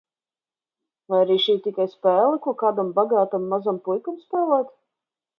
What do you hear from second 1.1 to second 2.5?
Vai arī šī tikai spēle,